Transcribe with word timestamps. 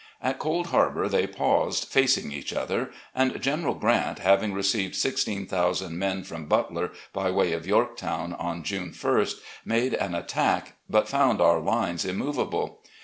At 0.19 0.39
Cold 0.39 0.65
Harbour 0.69 1.07
they 1.07 1.27
paused, 1.27 1.85
facing 1.89 2.31
each 2.31 2.53
other, 2.53 2.89
and 3.13 3.39
General 3.39 3.75
Grant, 3.75 4.17
having 4.17 4.51
received 4.51 4.95
sixteen 4.95 5.45
thousand 5.45 5.99
men 5.99 6.23
from 6.23 6.47
Butler 6.47 6.91
by 7.13 7.29
way 7.29 7.53
of 7.53 7.67
Yorktown 7.67 8.33
on 8.33 8.63
June 8.63 8.95
ist, 8.99 9.41
made 9.63 9.93
an 9.93 10.15
attack, 10.15 10.73
but 10.89 11.05
fotmd 11.07 11.39
our 11.39 11.59
lines 11.59 12.03
immovable. 12.03 12.79